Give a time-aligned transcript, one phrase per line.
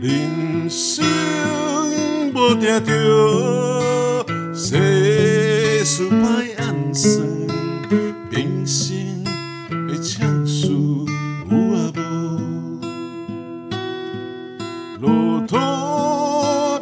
[0.00, 1.04] 人生
[2.32, 4.24] 无定着，
[4.54, 7.26] 世事歹安算，
[8.30, 9.24] 人生
[9.88, 11.98] 的情事有啊无？
[15.00, 15.56] 路途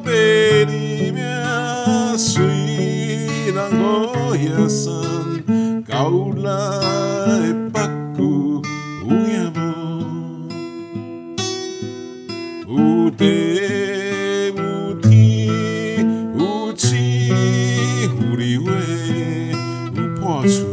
[0.04, 1.24] 白日命，
[2.18, 2.44] 虽
[3.54, 4.92] 然乌夜山，
[5.88, 6.10] 到
[6.44, 7.65] 来。
[20.48, 20.64] 厝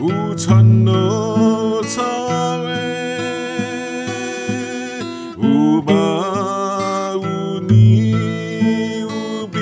[0.00, 2.02] 有田落草
[2.64, 2.72] 原，
[5.38, 5.44] 有
[5.86, 5.90] 肉
[7.22, 7.24] 有
[7.60, 7.72] 年
[9.00, 9.06] 有
[9.52, 9.56] 味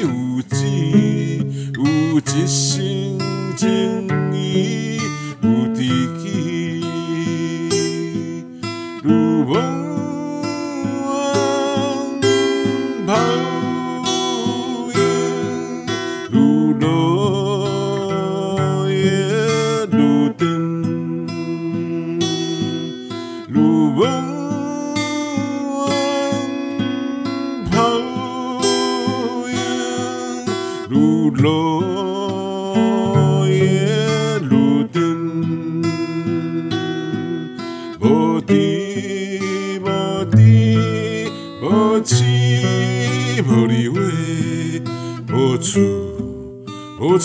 [0.00, 0.06] 有
[0.48, 0.56] 钱，
[1.74, 1.80] 有
[2.18, 3.18] 一生
[3.56, 3.60] 情
[4.32, 4.36] 义
[5.42, 5.78] 有知
[6.22, 6.84] 己，
[9.02, 9.10] 如
[9.44, 9.52] 梦。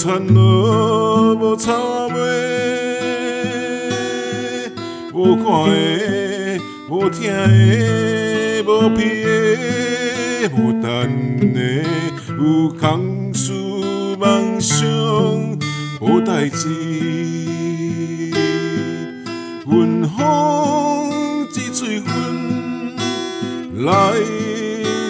[0.07, 1.73] 田路无草
[2.15, 2.21] 原，
[5.13, 6.26] 无看的
[6.89, 8.99] 无听的无味
[10.41, 11.83] 的无等的，
[12.39, 13.51] 有空思
[14.17, 14.87] 梦想
[15.99, 16.69] 无代志，
[19.65, 22.15] 阮风一嘴阮
[23.85, 23.91] 来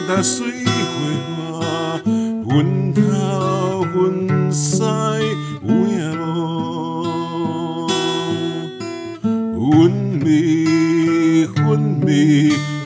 [0.07, 2.01] 踏水花花，
[2.50, 3.01] 阮头
[3.94, 4.66] 阮腮
[5.62, 7.88] 有影无？
[9.53, 9.91] 阮
[10.25, 10.28] 味
[11.56, 12.76] 昏迷。